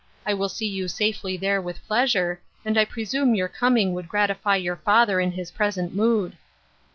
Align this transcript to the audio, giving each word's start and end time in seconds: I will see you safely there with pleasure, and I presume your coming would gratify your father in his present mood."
I 0.25 0.33
will 0.33 0.49
see 0.49 0.65
you 0.65 0.87
safely 0.87 1.37
there 1.37 1.61
with 1.61 1.85
pleasure, 1.85 2.41
and 2.65 2.75
I 2.75 2.85
presume 2.85 3.35
your 3.35 3.47
coming 3.47 3.93
would 3.93 4.07
gratify 4.09 4.55
your 4.55 4.77
father 4.77 5.19
in 5.19 5.33
his 5.33 5.51
present 5.51 5.93
mood." 5.93 6.37